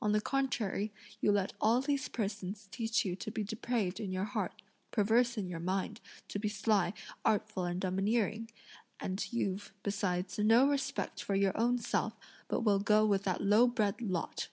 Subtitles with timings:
[0.00, 4.22] On the contrary, you let all these persons teach you to be depraved in your
[4.22, 4.62] heart,
[4.92, 8.48] perverse in your mind, to be sly, artful, and domineering;
[9.00, 12.16] and you've, besides, no respect for your own self,
[12.46, 14.46] but will go with that low bred lot!